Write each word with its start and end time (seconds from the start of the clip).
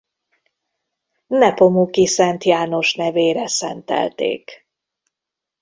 Nepomuki 1.27 2.05
Szent 2.07 2.43
János 2.43 2.95
nevére 2.95 3.47
szentelték. 3.47 4.65